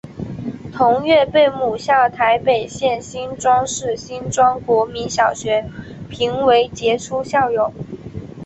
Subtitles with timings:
[0.73, 5.63] 同月被母校台北县新庄市新庄国民小学
[6.09, 7.71] 评为杰出校友。